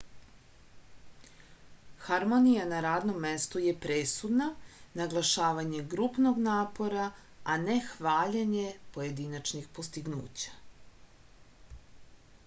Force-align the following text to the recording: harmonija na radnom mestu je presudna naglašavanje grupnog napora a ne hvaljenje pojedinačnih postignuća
harmonija 2.07 2.63
na 2.69 2.79
radnom 2.85 3.19
mestu 3.25 3.61
je 3.65 3.73
presudna 3.83 4.47
naglašavanje 5.01 5.83
grupnog 5.93 6.41
napora 6.47 7.05
a 7.55 7.59
ne 7.67 7.77
hvaljenje 7.91 8.67
pojedinačnih 8.99 9.69
postignuća 9.79 11.79